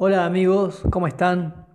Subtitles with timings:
[0.00, 1.66] Hola amigos, ¿cómo están?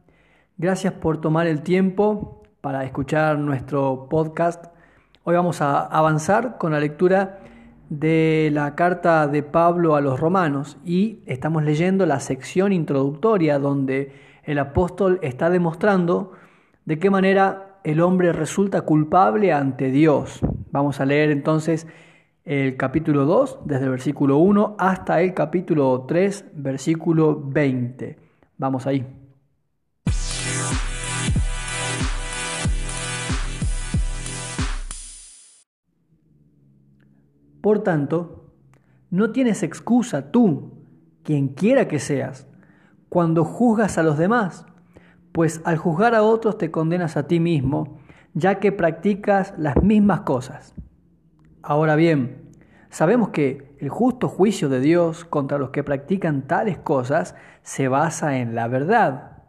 [0.58, 4.68] Gracias por tomar el tiempo para escuchar nuestro podcast.
[5.26, 7.42] Hoy vamos a avanzar con la lectura
[7.90, 14.13] de la carta de Pablo a los romanos y estamos leyendo la sección introductoria donde
[14.46, 16.31] el apóstol está demostrando
[16.85, 20.40] de qué manera el hombre resulta culpable ante Dios.
[20.71, 21.88] Vamos a leer entonces
[22.45, 28.17] el capítulo 2, desde el versículo 1 hasta el capítulo 3, versículo 20.
[28.57, 29.05] Vamos ahí.
[37.61, 38.51] Por tanto,
[39.09, 40.73] no tienes excusa tú,
[41.23, 42.45] quien quiera que seas,
[43.07, 44.65] cuando juzgas a los demás,
[45.31, 47.99] pues al juzgar a otros te condenas a ti mismo,
[48.34, 50.75] ya que practicas las mismas cosas.
[51.66, 52.52] Ahora bien,
[52.90, 58.37] sabemos que el justo juicio de Dios contra los que practican tales cosas se basa
[58.37, 59.43] en la verdad.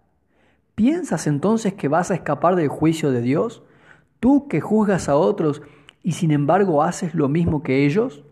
[0.77, 3.64] ¿Piensas entonces que vas a escapar del juicio de Dios?
[4.20, 5.61] Tú que juzgas a otros
[6.05, 8.22] y sin embargo haces lo mismo que ellos.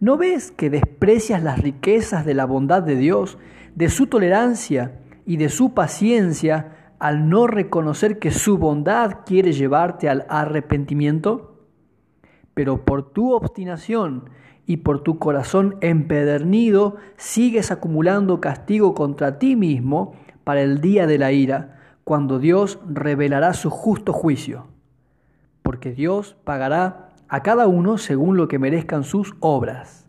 [0.00, 3.36] ¿No ves que desprecias las riquezas de la bondad de Dios,
[3.74, 10.08] de su tolerancia y de su paciencia al no reconocer que su bondad quiere llevarte
[10.08, 11.55] al arrepentimiento?
[12.56, 14.30] Pero por tu obstinación
[14.64, 21.18] y por tu corazón empedernido sigues acumulando castigo contra ti mismo para el día de
[21.18, 24.68] la ira, cuando Dios revelará su justo juicio.
[25.62, 30.08] Porque Dios pagará a cada uno según lo que merezcan sus obras.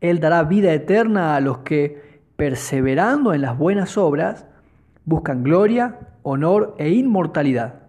[0.00, 4.46] Él dará vida eterna a los que, perseverando en las buenas obras,
[5.04, 7.82] buscan gloria, honor e inmortalidad.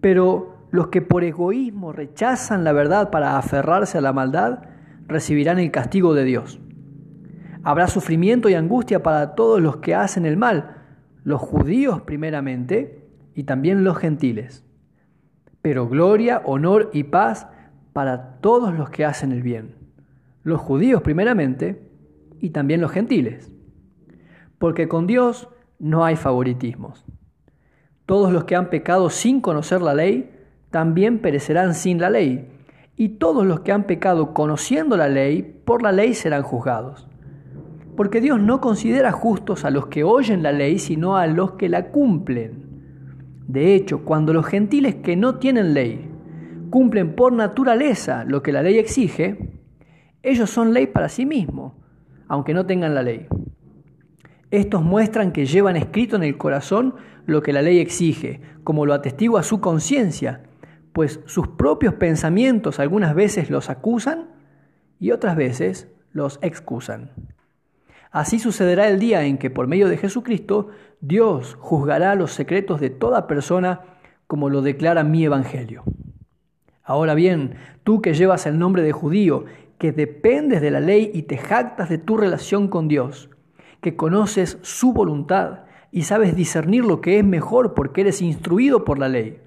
[0.00, 4.60] Pero los que por egoísmo rechazan la verdad para aferrarse a la maldad,
[5.06, 6.60] recibirán el castigo de Dios.
[7.62, 10.76] Habrá sufrimiento y angustia para todos los que hacen el mal,
[11.24, 14.64] los judíos primeramente y también los gentiles.
[15.62, 17.48] Pero gloria, honor y paz
[17.92, 19.74] para todos los que hacen el bien,
[20.42, 21.90] los judíos primeramente
[22.40, 23.52] y también los gentiles.
[24.58, 25.48] Porque con Dios
[25.78, 27.04] no hay favoritismos.
[28.06, 30.37] Todos los que han pecado sin conocer la ley,
[30.70, 32.48] también perecerán sin la ley,
[32.96, 37.06] y todos los que han pecado conociendo la ley, por la ley serán juzgados.
[37.96, 41.68] Porque Dios no considera justos a los que oyen la ley, sino a los que
[41.68, 42.66] la cumplen.
[43.46, 46.10] De hecho, cuando los gentiles que no tienen ley
[46.70, 49.58] cumplen por naturaleza lo que la ley exige,
[50.22, 51.72] ellos son ley para sí mismos,
[52.26, 53.26] aunque no tengan la ley.
[54.50, 56.94] Estos muestran que llevan escrito en el corazón
[57.26, 60.42] lo que la ley exige, como lo atestigua su conciencia,
[60.92, 64.30] pues sus propios pensamientos algunas veces los acusan
[64.98, 67.12] y otras veces los excusan.
[68.10, 70.68] Así sucederá el día en que por medio de Jesucristo
[71.00, 73.82] Dios juzgará los secretos de toda persona
[74.26, 75.84] como lo declara mi Evangelio.
[76.82, 79.44] Ahora bien, tú que llevas el nombre de judío,
[79.78, 83.30] que dependes de la ley y te jactas de tu relación con Dios,
[83.80, 85.60] que conoces su voluntad
[85.92, 89.40] y sabes discernir lo que es mejor porque eres instruido por la ley,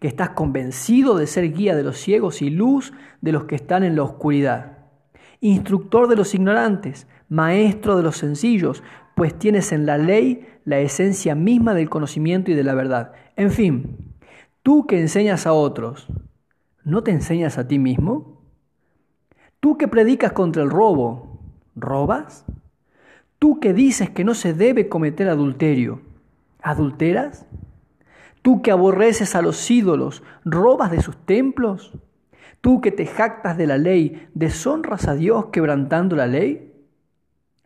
[0.00, 3.84] que estás convencido de ser guía de los ciegos y luz de los que están
[3.84, 4.78] en la oscuridad,
[5.40, 8.82] instructor de los ignorantes, maestro de los sencillos,
[9.14, 13.12] pues tienes en la ley la esencia misma del conocimiento y de la verdad.
[13.36, 14.14] En fin,
[14.62, 16.08] tú que enseñas a otros,
[16.82, 18.42] ¿no te enseñas a ti mismo?
[19.60, 21.40] Tú que predicas contra el robo,
[21.76, 22.46] ¿robas?
[23.38, 26.00] Tú que dices que no se debe cometer adulterio,
[26.62, 27.46] ¿adulteras?
[28.42, 31.92] Tú que aborreces a los ídolos, robas de sus templos.
[32.60, 36.72] Tú que te jactas de la ley, deshonras a Dios quebrantando la ley.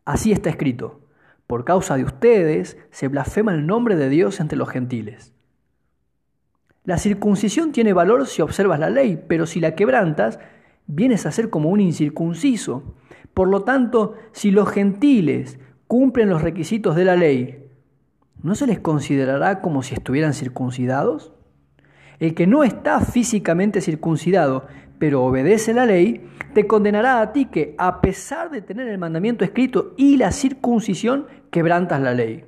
[0.05, 1.01] Así está escrito.
[1.47, 5.33] Por causa de ustedes se blasfema el nombre de Dios entre los gentiles.
[6.85, 10.39] La circuncisión tiene valor si observas la ley, pero si la quebrantas,
[10.87, 12.95] vienes a ser como un incircunciso.
[13.33, 17.64] Por lo tanto, si los gentiles cumplen los requisitos de la ley,
[18.45, 21.33] ¿no se les considerará como si estuvieran circuncidados?
[22.21, 24.67] El que no está físicamente circuncidado,
[24.99, 29.45] pero obedece la ley, te condenará a ti que, a pesar de tener el mandamiento
[29.45, 32.45] escrito y la circuncisión, quebrantas la ley.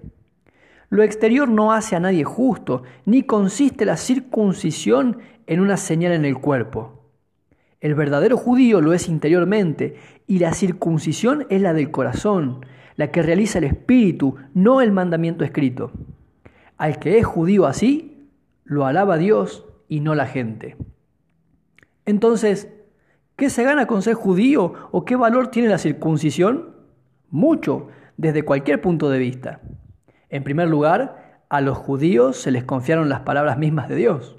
[0.91, 6.27] Lo exterior no hace a nadie justo, ni consiste la circuncisión en una señal en
[6.27, 7.11] el cuerpo.
[7.81, 9.97] El verdadero judío lo es interiormente,
[10.27, 12.65] y la circuncisión es la del corazón,
[12.97, 15.93] la que realiza el Espíritu, no el mandamiento escrito.
[16.77, 18.29] Al que es judío así,
[18.65, 20.77] lo alaba Dios y no la gente.
[22.05, 22.73] Entonces,
[23.37, 26.75] ¿qué se gana con ser judío o qué valor tiene la circuncisión?
[27.31, 29.61] Mucho, desde cualquier punto de vista.
[30.29, 34.37] En primer lugar, a los judíos se les confiaron las palabras mismas de Dios.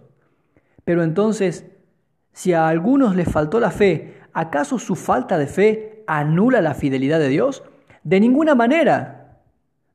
[0.83, 1.65] Pero entonces,
[2.33, 7.17] si a algunos les faltó la fe, ¿acaso su falta de fe anula la fidelidad
[7.17, 7.63] de Dios?
[8.03, 9.41] De ninguna manera.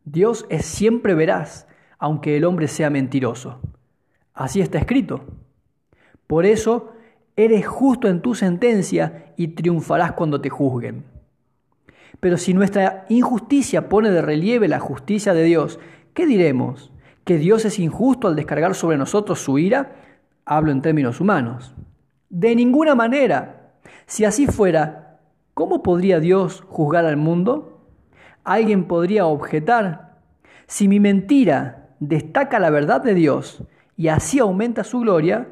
[0.05, 3.61] Dios es siempre veraz, aunque el hombre sea mentiroso.
[4.35, 5.25] Así está escrito.
[6.27, 6.93] Por eso,
[7.37, 11.05] eres justo en tu sentencia y triunfarás cuando te juzguen.
[12.19, 15.79] Pero si nuestra injusticia pone de relieve la justicia de Dios,
[16.15, 16.91] ¿qué diremos?
[17.23, 19.93] ¿Que Dios es injusto al descargar sobre nosotros su ira?
[20.45, 21.77] Hablo en términos humanos.
[22.29, 23.62] De ninguna manera.
[24.07, 25.21] Si así fuera,
[25.55, 27.81] ¿cómo podría Dios juzgar al mundo?
[28.45, 30.19] Alguien podría objetar,
[30.67, 33.63] si mi mentira destaca la verdad de Dios
[33.97, 35.49] y así aumenta su gloria,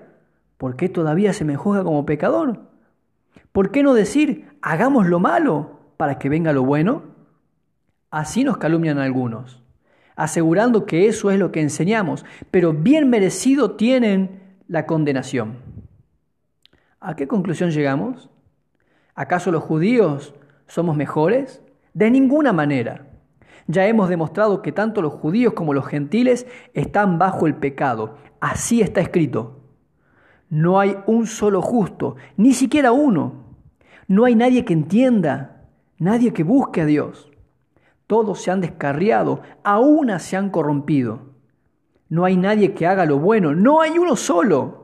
[0.56, 2.60] ¿por qué todavía se me juzga como pecador?
[3.52, 7.02] ¿Por qué no decir, hagamos lo malo para que venga lo bueno?
[8.10, 9.62] Así nos calumnian algunos,
[10.16, 15.69] asegurando que eso es lo que enseñamos, pero bien merecido tienen la condenación.
[17.02, 18.28] ¿A qué conclusión llegamos?
[19.14, 20.34] ¿Acaso los judíos
[20.66, 21.62] somos mejores?
[21.94, 23.06] De ninguna manera.
[23.66, 28.18] Ya hemos demostrado que tanto los judíos como los gentiles están bajo el pecado.
[28.38, 29.62] Así está escrito.
[30.50, 33.44] No hay un solo justo, ni siquiera uno.
[34.06, 35.68] No hay nadie que entienda,
[35.98, 37.30] nadie que busque a Dios.
[38.06, 41.30] Todos se han descarriado, aún se han corrompido.
[42.10, 44.79] No hay nadie que haga lo bueno, no hay uno solo.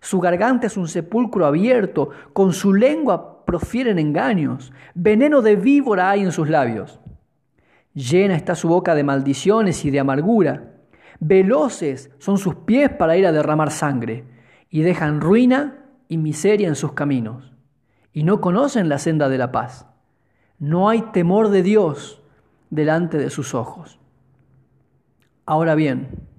[0.00, 6.22] Su garganta es un sepulcro abierto, con su lengua profieren engaños, veneno de víbora hay
[6.22, 7.00] en sus labios.
[7.94, 10.74] Llena está su boca de maldiciones y de amargura.
[11.18, 14.24] Veloces son sus pies para ir a derramar sangre,
[14.70, 17.52] y dejan ruina y miseria en sus caminos,
[18.12, 19.86] y no conocen la senda de la paz.
[20.58, 22.22] No hay temor de Dios
[22.70, 23.98] delante de sus ojos.
[25.44, 26.30] Ahora bien,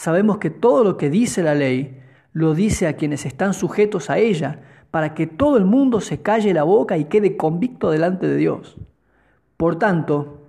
[0.00, 2.00] Sabemos que todo lo que dice la ley
[2.32, 4.60] lo dice a quienes están sujetos a ella,
[4.90, 8.76] para que todo el mundo se calle la boca y quede convicto delante de Dios.
[9.56, 10.42] Por tanto,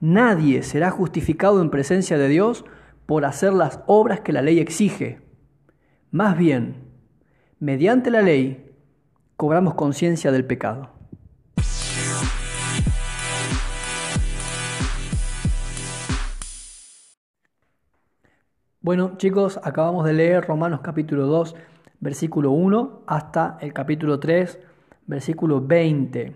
[0.00, 2.64] nadie será justificado en presencia de Dios
[3.06, 5.20] por hacer las obras que la ley exige.
[6.10, 6.76] Más bien,
[7.58, 8.72] mediante la ley,
[9.36, 10.99] cobramos conciencia del pecado.
[18.90, 21.54] Bueno, chicos, acabamos de leer Romanos capítulo 2,
[22.00, 24.58] versículo 1 hasta el capítulo 3,
[25.06, 26.34] versículo 20.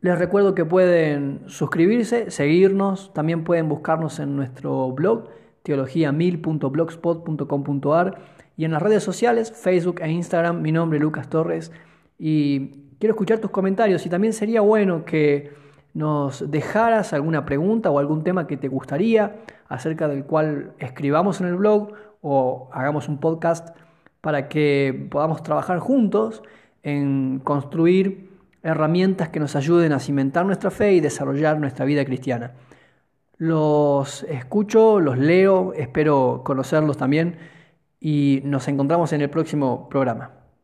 [0.00, 5.28] Les recuerdo que pueden suscribirse, seguirnos, también pueden buscarnos en nuestro blog
[5.62, 8.18] teologiamil.blogspot.com.ar
[8.56, 11.70] y en las redes sociales, Facebook e Instagram, mi nombre es Lucas Torres
[12.18, 15.52] y quiero escuchar tus comentarios y también sería bueno que
[15.96, 21.46] nos dejaras alguna pregunta o algún tema que te gustaría, acerca del cual escribamos en
[21.46, 23.74] el blog o hagamos un podcast
[24.20, 26.42] para que podamos trabajar juntos
[26.82, 28.28] en construir
[28.62, 32.52] herramientas que nos ayuden a cimentar nuestra fe y desarrollar nuestra vida cristiana.
[33.38, 37.38] Los escucho, los leo, espero conocerlos también
[38.00, 40.35] y nos encontramos en el próximo programa.